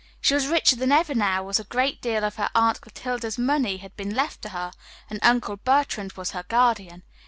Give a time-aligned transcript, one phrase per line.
[0.19, 3.77] She was richer than ever now, as a great deal of her Aunt Clotilde's money
[3.77, 4.71] had been left to her,
[5.11, 7.03] and Uncle Bertrand was her guardian.